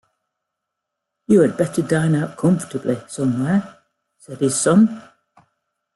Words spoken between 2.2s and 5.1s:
comfortably somewhere," said his son.